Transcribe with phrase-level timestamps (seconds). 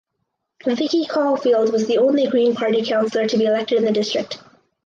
[0.65, 4.39] Vicky Caulfield was the only Green Party Councillor to be elected in the district.